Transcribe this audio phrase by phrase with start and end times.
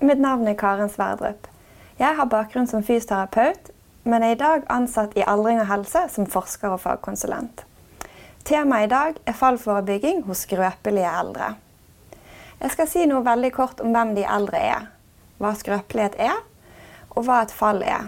[0.00, 1.48] Mitt navn er Karen Sverdrup.
[1.98, 3.72] Jeg har bakgrunn som fysioterapeut,
[4.06, 7.64] men er i dag ansatt i aldring og helse som forsker og fagkonsulent.
[8.46, 11.48] Temaet i dag er fallforebygging hos skrøpelige eldre.
[12.60, 14.86] Jeg skal si noe veldig kort om hvem de eldre er,
[15.42, 16.38] hva skrøpelighet er,
[17.10, 18.06] og hva et fall er.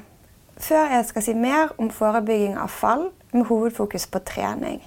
[0.63, 4.79] Før jeg skal si mer om forebygging av fall med hovedfokus på trening.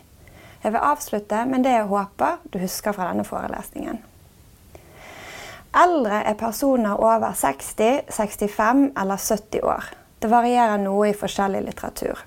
[0.64, 4.00] Jeg vil avslutte med det jeg håper du husker fra denne forelesningen.
[5.74, 9.90] Eldre er personer over 60, 65 eller 70 år.
[10.22, 12.20] Det varierer noe i forskjellig litteratur.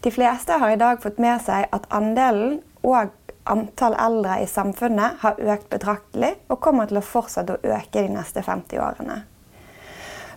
[0.00, 3.12] De fleste har i dag fått med seg at andelen og
[3.46, 8.14] antall eldre i samfunnet har økt betraktelig og kommer til å fortsette å øke de
[8.14, 9.20] neste 50 årene.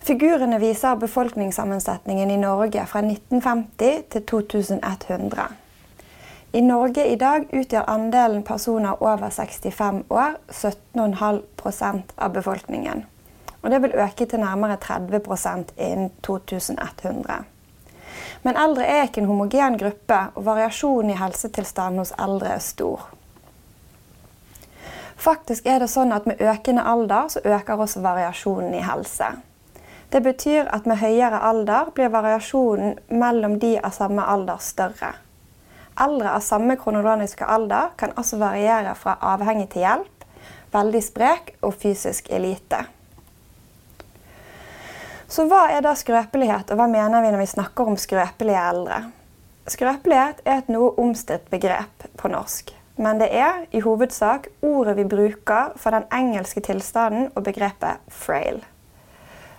[0.04, 5.48] Figurene viser befolkningssammensetningen i Norge fra 1950 til 2100.
[6.52, 13.04] I Norge i dag utgjør andelen personer over 65 år 17,5% av befolkningen.
[13.62, 17.44] Og det vil øke til nærmere 30% innen 2100.
[18.42, 23.06] Men eldre er ikke en homogen gruppe, og variasjonen i helsetilstanden hos eldre er stor.
[25.20, 29.36] Faktisk er det sånn at med økende alder så øker også variasjonen i helse.
[30.10, 35.14] Det betyr at med høyere alder blir variasjonen mellom de av samme alder større.
[36.00, 40.26] Eldre av samme kronologiske alder kan også variere fra avhengig til hjelp,
[40.72, 42.86] veldig sprek og fysisk elite.
[45.30, 49.04] Så hva er da skrøpelighet, og hva mener vi når vi snakker om skrøpelige eldre?
[49.70, 52.74] Skrøpelighet er et noe omstridt begrep på norsk.
[53.00, 58.64] Men det er i hovedsak ordet vi bruker for den engelske tilstanden og begrepet 'frail'.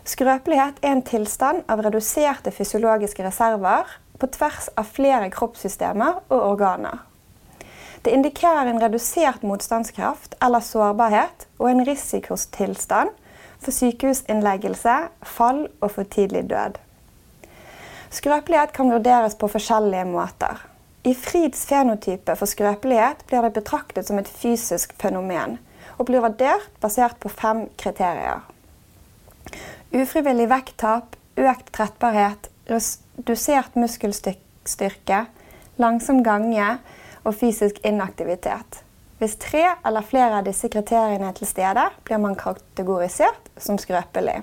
[0.05, 3.87] Skrøpelighet er en tilstand av reduserte fysiologiske reserver
[4.21, 7.01] på tvers av flere kroppssystemer og organer.
[8.05, 13.13] Det indikerer en redusert motstandskraft eller sårbarhet og en risikotilstand
[13.61, 16.79] for sykehusinnleggelse, fall og for tidlig død.
[18.11, 20.65] Skrøpelighet kan vurderes på forskjellige måter.
[21.05, 25.59] I Frids fenotype for skrøpelighet blir det betraktet som et fysisk fenomen
[25.97, 28.43] og blir vurdert basert på fem kriterier.
[29.93, 35.25] Ufrivillig vekttap, økt trettbarhet, redusert muskelstyrke,
[35.81, 36.77] langsom gange
[37.25, 38.83] og fysisk inaktivitet.
[39.21, 44.39] Hvis tre eller flere av disse kriteriene er til stede, blir man kategorisert som skrøpelig.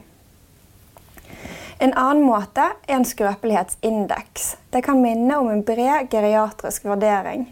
[1.81, 4.55] En annen måte er en skrøpelighetsindeks.
[4.73, 7.47] Det kan minne om en bred geriatrisk vurdering.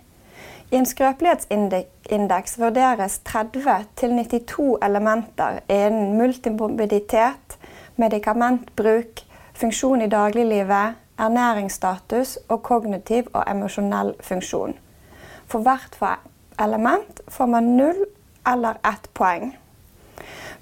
[0.69, 7.57] I en skrøpelighetsindeks vurderes 30-92 elementer innen multimorbiditet,
[8.01, 9.24] medikamentbruk,
[9.55, 14.75] funksjon i dagliglivet, ernæringsstatus og kognitiv og emosjonell funksjon.
[15.47, 15.95] For hvert
[16.59, 18.05] element får man null
[18.47, 19.53] eller ett poeng.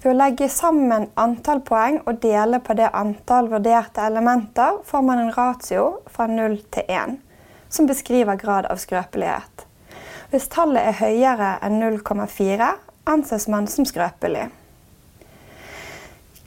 [0.04, 5.22] Ved å legge sammen antall poeng og dele på det antall vurderte elementer, får man
[5.22, 7.14] en ratio fra 0 til 1,
[7.70, 9.64] som beskriver grad av skrøpelighet.
[10.34, 12.74] Hvis tallet er høyere enn 0,4,
[13.06, 14.50] anses man som skrøpelig.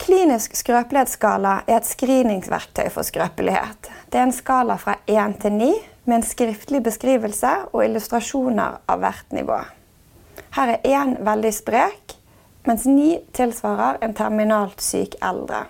[0.07, 3.89] Klinisk skrøpelighetsskala er et screeningsverktøy for skrøpelighet.
[4.07, 5.71] Det er en skala fra 1 til 9
[6.05, 9.57] med en skriftlig beskrivelse og illustrasjoner av hvert nivå.
[10.55, 12.15] Her er 1 veldig sprek,
[12.71, 15.65] mens 9 tilsvarer en terminalt syk eldre.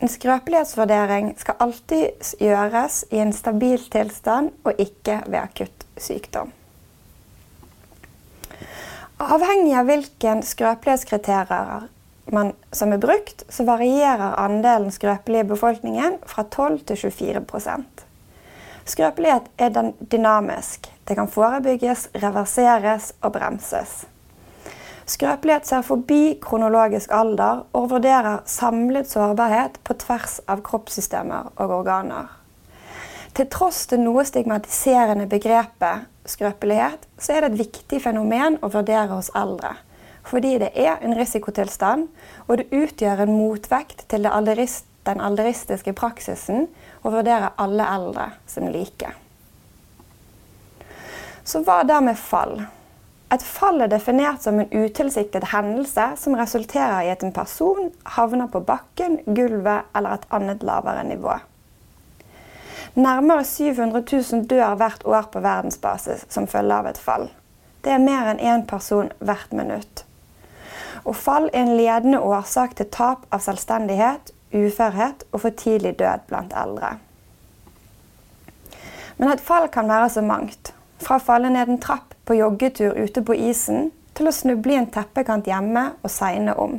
[0.00, 6.56] En skrøpelighetsvurdering skal alltid gjøres i en stabil tilstand og ikke ved akutt sykdom.
[9.20, 11.90] Avhengig av hvilken skrøpelighetskriterier
[12.26, 18.06] man, som er brukt, så varierer andelen skrøpelige i befolkningen fra 12 til 24%
[18.90, 20.88] Skrøpelighet er dynamisk.
[21.08, 24.06] Det kan forebygges, reverseres og bremses.
[25.06, 32.30] Skrøpelighet ser forbi kronologisk alder og vurderer samlet sårbarhet på tvers av kroppssystemer og organer.
[33.34, 39.12] Til tross det noe stigmatiserende begrepet skrøpelighet, så er det et viktig fenomen å vurdere
[39.12, 39.76] hos eldre
[40.26, 42.08] fordi det er en risikotilstand,
[42.46, 46.66] og det utgjør en motvekt til alderist, den alderistiske praksisen
[47.02, 49.14] å vurdere alle eldre som like.
[51.44, 52.60] Så hva da med fall?
[53.30, 58.50] Et fall er definert som en utilsiktet hendelse som resulterer i at en person havner
[58.50, 61.38] på bakken, gulvet eller et annet lavere nivå.
[62.98, 67.28] Nærmere 700 000 dør hvert år på verdensbasis som følge av et fall.
[67.84, 69.99] Det er mer enn én person hvert minutt.
[71.04, 76.26] Og fall er en ledende årsak til tap av selvstendighet, uførhet og for tidlig død
[76.28, 76.96] blant eldre.
[79.20, 80.72] Men et fall kan være så mangt.
[81.00, 84.80] Fra å falle ned en trapp på joggetur ute på isen til å snuble i
[84.80, 86.78] en teppekant hjemme og segne om.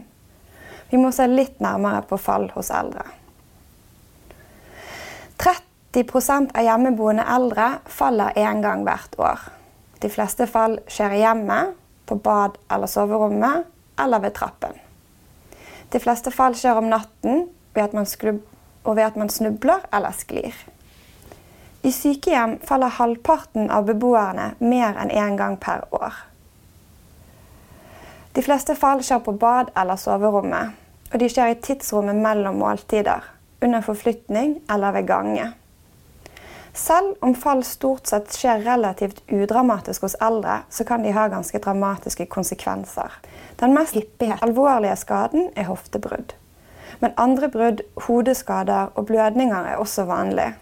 [0.92, 3.06] Vi må se litt nærmere på fall hos eldre.
[5.42, 9.46] 30% av hjemmeboende eldre faller én gang hvert år.
[10.02, 13.70] De fleste fall skjer i hjemmet, på bad eller soverommet
[14.04, 14.74] eller ved trappen.
[15.92, 17.96] De fleste fall skjer om natten ved
[18.84, 20.56] og ved at man snubler eller sklir.
[21.84, 26.14] I sykehjem faller halvparten av beboerne mer enn én gang per år.
[28.36, 30.78] De fleste fall skjer på bad eller soverommet,
[31.12, 33.26] og de skjer i tidsrommet mellom måltider,
[33.62, 35.48] under forflytning eller ved gange.
[36.74, 41.60] Selv om fall stort sett skjer relativt udramatisk hos eldre, så kan de ha ganske
[41.60, 43.12] dramatiske konsekvenser.
[43.60, 46.34] Den mest hyppige, alvorlige skaden er hoftebrudd.
[47.00, 50.54] Men andre brudd, hodeskader og blødninger er også vanlig.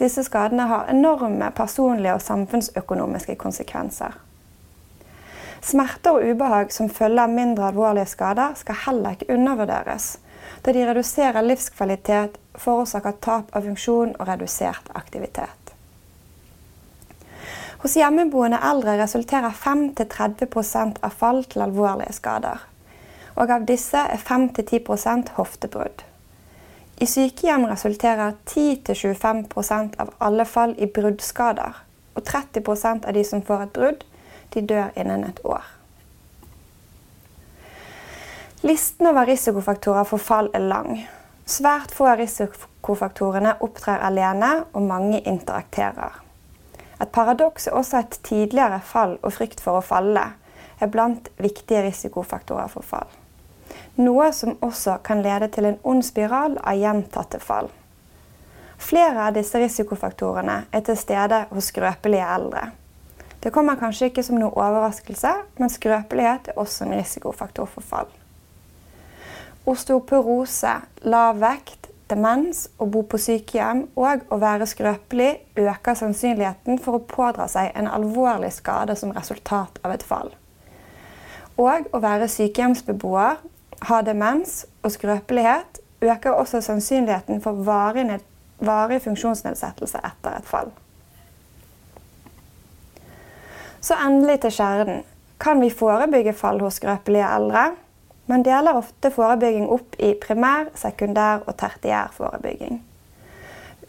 [0.00, 4.16] Disse skadene har enorme personlige og samfunnsøkonomiske konsekvenser.
[5.62, 10.18] Smerter og ubehag som følger mindre alvorlige skader, skal heller ikke undervurderes,
[10.62, 15.74] da de reduserer livskvalitet, forårsaker tap av funksjon og redusert aktivitet.
[17.80, 22.60] Hos hjemmeboende eldre resulterer 5-30% av fall til alvorlige skader.
[23.40, 26.04] Og av disse er 5-10% hoftebrudd.
[27.00, 31.78] I sykehjem resulterer 10-25% av alle fall i bruddskader.
[32.14, 34.04] Og 30% av de som får et brudd,
[34.52, 35.64] de dør innen et år.
[38.62, 40.98] Listen over risikofaktorer for fall er lang.
[41.48, 46.18] Svært få av risikofaktorene opptrer alene, og mange interakterer.
[47.00, 50.26] Et paradoks er også at tidligere fall og frykt for å falle
[50.76, 53.08] er blant viktige risikofaktorer for fall.
[53.96, 57.72] Noe som også kan lede til en ond spiral av gjentatte fall.
[58.76, 62.68] Flere av disse risikofaktorene er til stede hos skrøpelige eldre.
[63.40, 68.18] Det kommer kanskje ikke som noe overraskelse, men skrøpelighet er også en risikofaktor for fall.
[69.68, 70.72] Osteoporose,
[71.04, 75.30] lav vekt, demens, å bo på sykehjem og å være skrøpelig
[75.60, 80.32] øker sannsynligheten for å pådra seg en alvorlig skade som resultat av et fall.
[81.60, 83.40] Og å være sykehjemsbeboer,
[83.88, 88.20] ha demens og skrøpelighet øker også sannsynligheten for varig,
[88.58, 90.72] varig funksjonsnedsettelse etter et fall.
[93.80, 95.04] Så endelig til kjernen.
[95.40, 97.70] Kan vi forebygge fall hos skrøpelige eldre?
[98.30, 102.78] Men deler ofte forebygging opp i primær, sekundær og tertiær forebygging.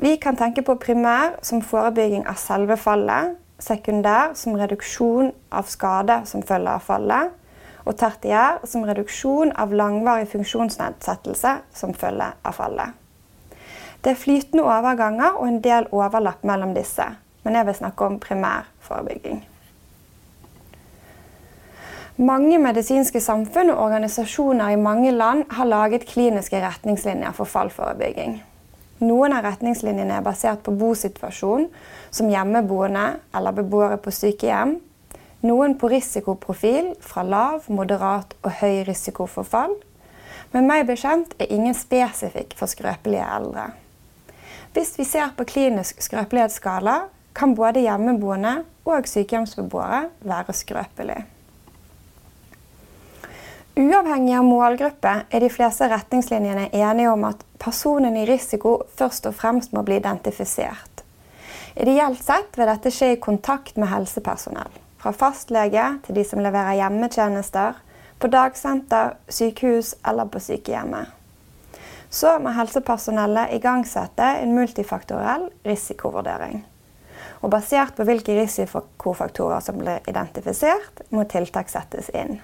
[0.02, 6.24] Vi kan tenke på primær som forebygging av selve fallet, sekundær som reduksjon av skade
[6.26, 7.36] som følge av fallet,
[7.86, 12.98] og tertiær som reduksjon av langvarig funksjonsnedsettelse som følge av fallet.
[14.02, 17.06] Det er flytende overganger og en del overlapp mellom disse,
[17.46, 19.44] men jeg vil snakke om primær forebygging.
[22.22, 28.36] Mange medisinske samfunn og organisasjoner i mange land har laget kliniske retningslinjer for fallforebygging.
[29.02, 31.66] Noen av retningslinjene er basert på bosituasjon,
[32.14, 34.76] som hjemmeboende eller beboere på sykehjem.
[35.50, 39.74] Noen på risikoprofil fra lav, moderat og høy risiko for fall.
[40.54, 43.72] Men meg bekjent er ingen spesifikk for skrøpelige eldre.
[44.78, 47.02] Hvis vi ser på klinisk skrøpelighetsskala,
[47.34, 51.24] kan både hjemmeboende og sykehjemsbeboere være skrøpelige.
[53.76, 59.38] Uavhengig av målgruppe er de fleste retningslinjene enige om at personen i risiko først og
[59.38, 61.06] fremst må bli identifisert.
[61.80, 64.76] Ideelt sett vil dette skje i kontakt med helsepersonell.
[65.00, 67.80] Fra fastlege til de som leverer hjemmetjenester,
[68.20, 71.08] på dagsenter, sykehus eller på sykehjemmet.
[72.12, 76.66] Så må helsepersonellet igangsette en multifaktorell risikovurdering.
[77.40, 82.42] Og basert på hvilke risikofaktorer som blir identifisert, må tiltak settes inn.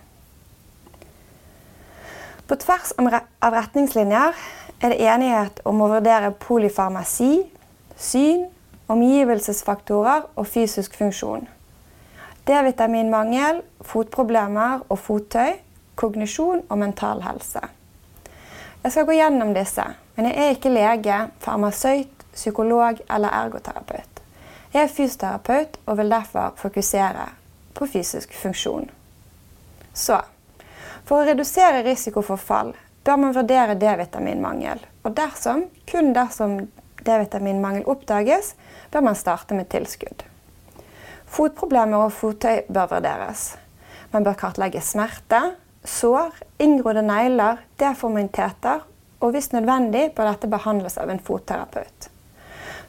[2.47, 4.35] På tvers av retningslinjer
[4.79, 7.41] er det enighet om å vurdere polyfarmasi,
[7.99, 8.45] syn,
[8.87, 11.47] omgivelsesfaktorer og fysisk funksjon.
[12.47, 15.57] D-vitaminmangel, fotproblemer og fottøy,
[15.99, 17.65] kognisjon og mental helse.
[18.83, 19.83] Jeg skal gå gjennom disse,
[20.15, 24.21] men jeg er ikke lege, farmasøyt, psykolog eller ergoterapeut.
[24.71, 27.27] Jeg er fysioterapeut og vil derfor fokusere
[27.75, 28.87] på fysisk funksjon.
[29.93, 30.21] Så
[31.07, 32.73] for å redusere risiko for fall
[33.07, 34.81] bør man vurdere D-vitaminmangel.
[35.07, 36.57] Og dersom, kun dersom
[37.07, 38.55] D-vitaminmangel oppdages,
[38.91, 40.25] bør man starte med tilskudd.
[41.31, 43.53] Fotproblemer og fottøy bør vurderes.
[44.11, 45.39] Man bør kartlegge smerte,
[45.87, 48.83] sår, inngrodde negler, deformiteter,
[49.23, 52.09] og hvis nødvendig bør dette behandles av en fotterapeut.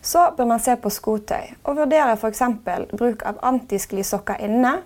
[0.03, 2.43] Så bør man se på skotøy og vurdere f.eks.
[2.93, 4.77] bruk av antisklisokker inne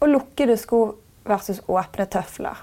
[0.00, 0.84] og lukkede sko
[1.28, 2.62] versus åpne tøfler.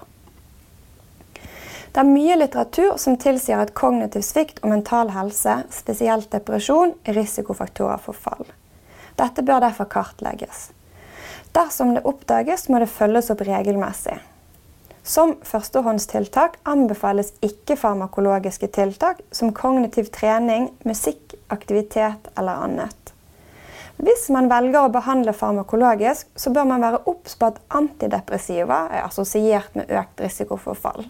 [1.92, 7.18] Det er mye litteratur som tilsier at kognitiv svikt og mental helse, spesielt depresjon, er
[7.18, 8.46] risikofaktorer for fall.
[9.20, 10.70] Dette bør derfor kartlegges.
[11.52, 14.16] Dersom det oppdages, må det følges opp regelmessig.
[15.04, 23.12] Som førstehåndstiltak anbefales ikke-farmakologiske tiltak som kognitiv trening, musikk, aktivitet eller annet.
[24.00, 29.04] Hvis man velger å behandle farmakologisk, så bør man være obs på at antidepressiva er
[29.04, 31.04] assosiert med økt risiko for fall.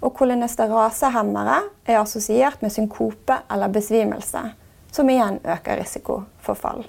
[0.00, 4.42] Og kolinesterasehemmere er assosiert med synkope eller besvimelse,
[4.92, 6.84] som igjen øker risiko for fall.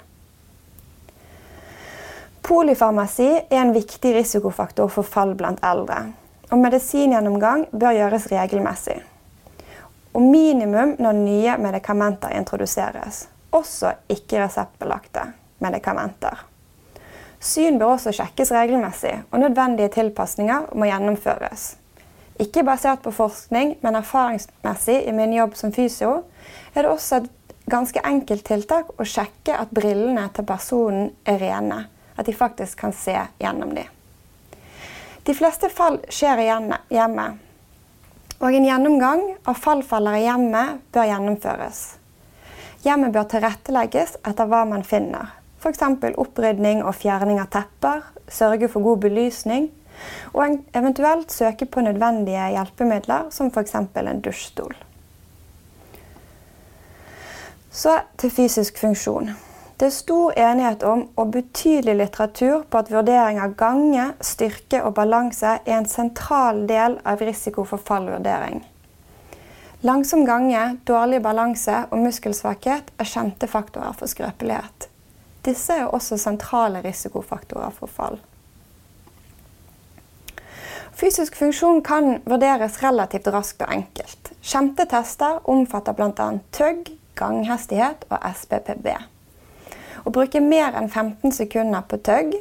[2.46, 6.12] Polyfarmasi er en viktig risikofaktor for fall blant eldre.
[6.54, 9.00] Og medisingjennomgang bør gjøres regelmessig.
[10.14, 13.24] Og minimum når nye medikamenter introduseres.
[13.50, 15.24] Også ikke-reseptbelagte
[15.58, 16.44] medikamenter.
[17.40, 21.74] Syn bør også sjekkes regelmessig, og nødvendige tilpasninger må gjennomføres.
[22.42, 26.22] Ikke basert på forskning, men erfaringsmessig i min jobb som fysio,
[26.74, 27.30] er det også et
[27.70, 31.86] ganske enkelt tiltak å sjekke at brillene til personen er rene.
[32.16, 33.88] At de faktisk kan se gjennom dem.
[35.26, 37.40] De fleste fall skjer i hjemmet,
[38.36, 41.80] og en gjennomgang av fallfeller i hjemmet bør gjennomføres.
[42.84, 45.32] Hjemmet bør tilrettelegges etter hva man finner.
[45.58, 45.82] F.eks.
[46.20, 49.70] opprydning og fjerning av tepper, sørge for god belysning,
[50.32, 53.74] og eventuelt søke på nødvendige hjelpemidler, som f.eks.
[53.74, 54.76] en dusjstol.
[57.70, 59.34] Så til fysisk funksjon.
[59.76, 64.94] Det er stor enighet om og betydelig litteratur på at vurdering av gange, styrke og
[64.96, 68.62] balanse er en sentral del av risiko for fallvurdering.
[69.84, 74.88] Langsom gange, dårlig balanse og muskelsvakhet er kjente faktorer for skrøpelighet.
[75.44, 78.16] Disse er også sentrale risikofaktorer for fall.
[80.96, 84.30] Fysisk funksjon kan vurderes relativt raskt og enkelt.
[84.40, 86.28] Kjente tester omfatter bl.a.
[86.56, 86.88] tøgg,
[87.20, 88.88] ganghastighet og SPPB.
[90.08, 92.32] Å bruke mer enn 15 sekunder på tøgg,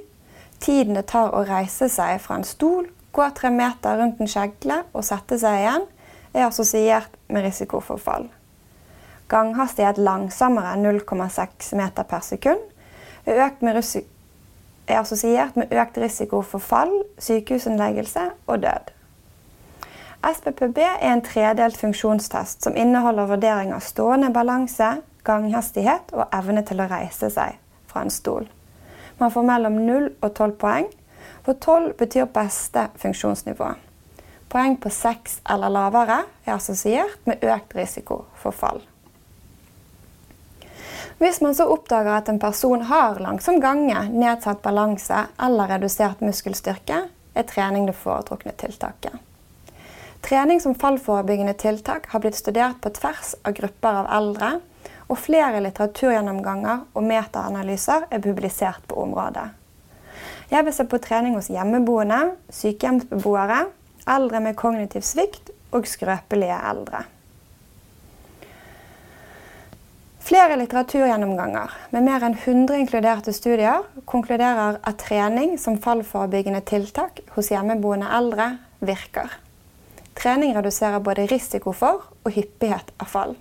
[0.64, 4.86] tiden det tar å reise seg fra en stol, gå tre meter rundt en kjegle
[4.94, 5.92] og sette seg igjen,
[6.32, 8.30] er assosiert med risiko for fall.
[9.28, 12.64] Ganghastighet langsommere enn 0,6 meter per sekund
[13.28, 13.76] er økt med
[14.88, 18.92] er assosiert med økt risiko for fall, sykehusinnleggelse og død.
[20.26, 26.82] SPPB er en tredelt funksjonstest som inneholder vurdering av stående balanse, ganghastighet og evne til
[26.82, 28.48] å reise seg fra en stol.
[29.20, 30.90] Man får mellom 0 og 12 poeng,
[31.46, 33.70] hvor 12 betyr beste funksjonsnivå.
[34.50, 38.82] Poeng på 6 eller lavere er assosiert med økt risiko for fall.
[41.18, 47.06] Hvis man så oppdager at en person har langsom gange, nedsatt balanse eller redusert muskelstyrke,
[47.36, 49.16] er trening det foretrukne tiltaket.
[50.26, 54.52] Trening som fallforebyggende tiltak har blitt studert på tvers av grupper av eldre,
[55.06, 59.46] og flere litteraturgjennomganger og metaanalyser er publisert på området.
[60.52, 63.66] Jeg vil se på trening hos hjemmeboende, sykehjemsbeboere,
[64.10, 67.06] eldre med kognitiv svikt og skrøpelige eldre.
[70.26, 77.52] Flere litteraturgjennomganger med mer enn 100 inkluderte studier konkluderer at trening som fallforebyggende tiltak hos
[77.54, 78.48] hjemmeboende eldre
[78.82, 79.30] virker.
[80.18, 83.36] Trening reduserer både risiko for og hyppighet av fall.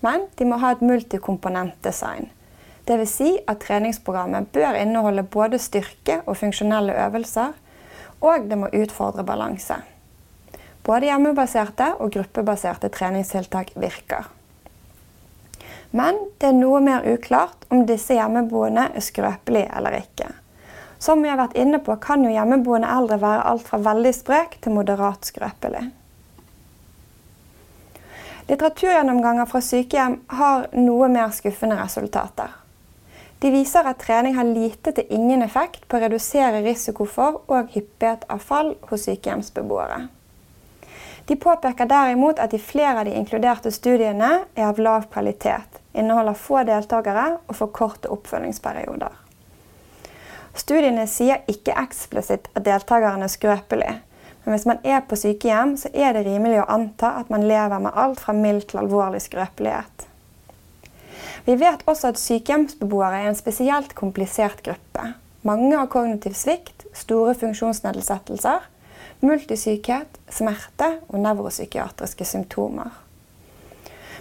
[0.00, 2.30] Men de må ha et multikomponentdesign.
[2.88, 3.12] Dvs.
[3.12, 7.52] Si at treningsprogrammet bør inneholde både styrke og funksjonelle øvelser,
[8.24, 9.76] og det må utfordre balanse.
[10.88, 14.37] Både hjemmebaserte og gruppebaserte treningstiltak virker.
[15.90, 20.28] Men det er noe mer uklart om disse hjemmeboende er skrøpelige eller ikke.
[20.98, 24.58] Som vi har vært inne på, kan jo hjemmeboende eldre være alt fra veldig sprek
[24.64, 25.86] til moderat skrøpelig.
[28.48, 32.54] Litteraturgjennomganger fra sykehjem har noe mer skuffende resultater.
[33.38, 37.70] De viser at trening har lite til ingen effekt på å redusere risiko for og
[37.76, 40.08] hyppighet av fall hos sykehjemsbeboere.
[41.28, 46.38] De påpeker derimot at de flere av de inkluderte studiene er av lav kvalitet, inneholder
[46.40, 49.12] få deltakere og for korte oppfølgingsperioder.
[50.56, 53.98] Studiene sier ikke eksplisitt at deltakerne er skrøpelige,
[54.44, 57.84] men hvis man er på sykehjem, så er det rimelig å anta at man lever
[57.84, 60.06] med alt fra mild til alvorlig skrøpelighet.
[61.44, 65.12] Vi vet også at sykehjemsbeboere er en spesielt komplisert gruppe.
[65.44, 68.64] Mange har kognitiv svikt, store funksjonsnedsettelser
[69.24, 72.90] multisykhet, smerte og nevropsykiatriske symptomer.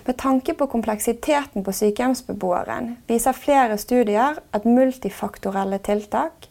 [0.07, 6.47] Med tanke på kompleksiteten på sykehjemsbeboeren viser flere studier at multifaktorelle tiltak,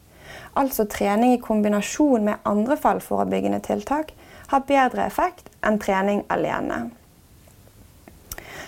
[0.52, 4.12] altså trening i kombinasjon med andre fallforebyggende tiltak,
[4.52, 6.90] har bedre effekt enn trening alene.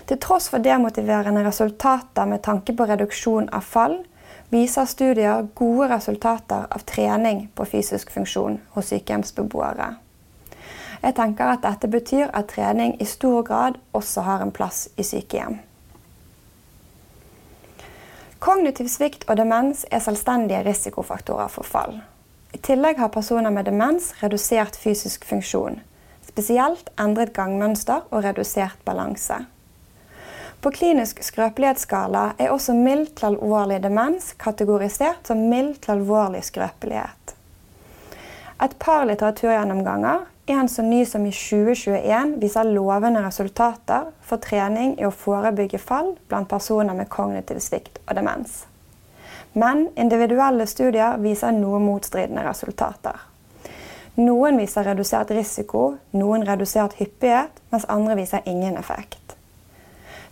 [0.08, 4.00] Til tross for demotiverende resultater med tanke på reduksjon av fall,
[4.50, 9.94] viser studier gode resultater av trening på fysisk funksjon hos sykehjemsbeboere.
[11.02, 15.04] Jeg tenker at dette betyr at trening i stor grad også har en plass i
[15.06, 15.60] sykehjem.
[18.38, 21.98] Kognitiv svikt og demens er selvstendige risikofaktorer for fall.
[22.54, 25.80] I tillegg har personer med demens redusert fysisk funksjon,
[26.26, 29.42] spesielt endret gangmønster og redusert balanse.
[30.60, 37.34] På klinisk skrøpelighetsskala er også mild til alvorlig demens kategorisert som mild til alvorlig skrøpelighet.
[38.64, 45.06] Et par litteraturgjennomganger, en så ny som i 2021, viser lovende resultater for trening i
[45.06, 48.64] å forebygge fall blant personer med kognitiv svikt og demens.
[49.54, 53.14] Men individuelle studier viser noe motstridende resultater.
[54.18, 59.17] Noen viser redusert risiko, noen redusert hyppighet, mens andre viser ingen effekt.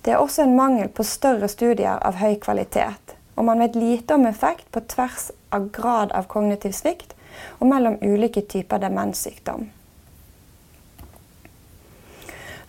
[0.06, 4.14] Det er også en mangel på større studier av høy kvalitet, og man vet lite
[4.14, 7.16] om effekt på tvers av grad av kognitiv svikt
[7.58, 9.64] og mellom ulike typer demenssykdom.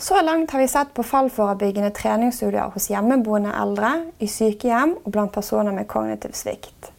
[0.01, 5.35] Så langt har vi sett på fallforebyggende treningsstudier hos hjemmeboende eldre, i sykehjem og blant
[5.37, 6.89] personer med kognitiv svikt.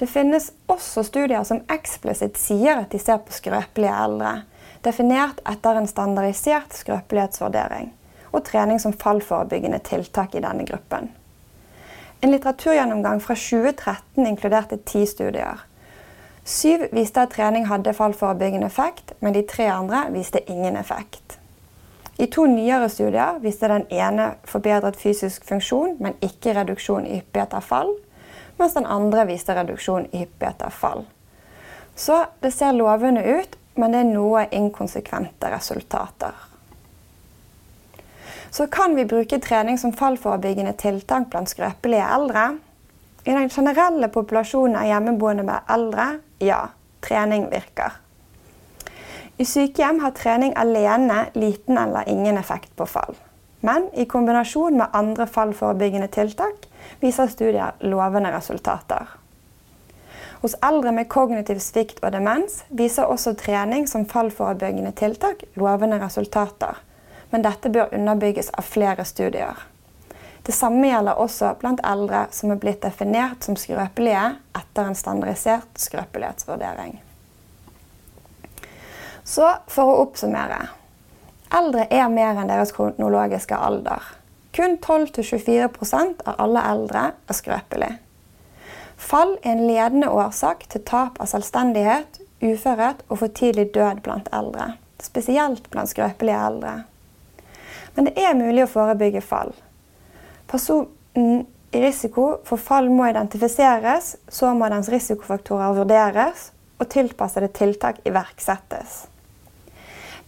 [0.00, 4.34] Det finnes også studier som eksplisitt sier at de ser på skrøpelige eldre,
[4.80, 7.92] definert etter en standardisert skrøpelighetsvurdering
[8.32, 11.08] og trening som fallforebyggende tiltak i denne gruppen.
[12.20, 15.60] En litteraturgjennomgang fra 2013 inkluderte ti studier.
[16.44, 21.38] Syv viste at trening hadde fallforebyggende effekt, men de tre andre viste ingen effekt.
[22.18, 27.54] I to nyere studier viste den ene forbedret fysisk funksjon, men ikke reduksjon i hyppighet
[27.54, 27.94] av fall,
[28.58, 31.06] mens den andre viste reduksjon i hyppighet av fall.
[31.94, 36.47] Så det ser lovende ut, men det er noe inkonsekvente resultater
[38.50, 42.48] så kan vi bruke trening som fallforebyggende tiltak blant skrøpelige eldre.
[43.24, 46.06] I den generelle populasjonen av hjemmeboende med eldre
[46.40, 46.68] ja,
[47.04, 47.98] trening virker.
[49.38, 53.14] I sykehjem har trening alene liten eller ingen effekt på fall.
[53.60, 56.66] Men i kombinasjon med andre fallforebyggende tiltak
[57.00, 59.06] viser studier lovende resultater.
[60.40, 66.78] Hos eldre med kognitiv svikt og demens viser også trening som fallforebyggende tiltak lovende resultater
[67.30, 69.58] men dette bør underbygges av flere studier.
[70.46, 74.22] Det samme gjelder også blant eldre som er blitt definert som skrøpelige
[74.56, 76.94] etter en standardisert skrøpelighetsvurdering.
[79.28, 80.62] Så for å oppsummere.
[81.52, 84.00] Eldre er mer enn deres kronologiske alder.
[84.56, 87.98] Kun 12-24% av alle eldre er skrøpelige.
[88.98, 94.32] Fall er en ledende årsak til tap av selvstendighet, uførhet og for tidlig død blant
[94.34, 94.72] eldre.
[94.98, 96.72] Spesielt blant skrøpelige eldre.
[97.98, 99.48] Men det er mulig å forebygge fall.
[100.46, 101.40] Personen
[101.74, 109.08] i risiko for fall må identifiseres, så må dens risikofaktorer vurderes, og tilpassede tiltak iverksettes.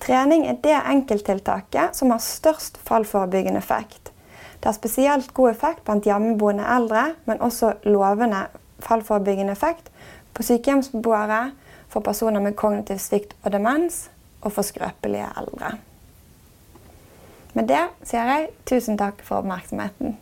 [0.03, 4.11] Trening er det enkelttiltaket som har størst fallforebyggende effekt.
[4.59, 8.49] Det har spesielt god effekt blant hjemmeboende eldre, men også lovende
[8.83, 9.93] fallforebyggende effekt
[10.35, 11.53] på sykehjemsbeboere,
[11.87, 14.09] for personer med kognitiv svikt og demens
[14.43, 15.77] og for skrøpelige eldre.
[17.55, 20.19] Med det sier jeg tusen takk for oppmerksomheten.